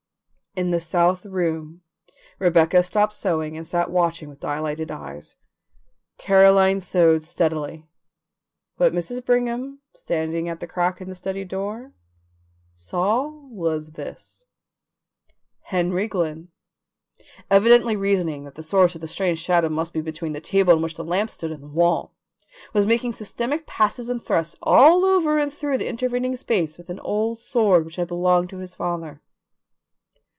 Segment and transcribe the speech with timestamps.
[0.53, 1.81] In the south room
[2.37, 5.37] Rebecca stopped sewing and sat watching with dilated eyes.
[6.17, 7.87] Caroline sewed steadily.
[8.75, 9.25] What Mrs.
[9.25, 11.93] Brigham, standing at the crack in the study door,
[12.73, 14.43] saw was this:
[15.67, 16.49] Henry Glynn,
[17.49, 20.81] evidently reasoning that the source of the strange shadow must be between the table on
[20.81, 22.13] which the lamp stood and the wall,
[22.73, 26.99] was making systematic passes and thrusts all over and through the intervening space with an
[26.99, 29.21] old sword which had belonged to his father.